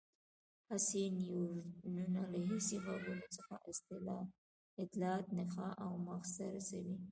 حسي 0.69 1.03
نیورونونه 1.19 2.21
له 2.31 2.39
حسي 2.49 2.77
غړو 2.85 3.15
څخه 3.35 3.53
اطلاعات 4.83 5.27
نخاع 5.39 5.71
او 5.85 5.91
مغز 6.07 6.31
ته 6.37 6.45
رسوي. 6.55 6.97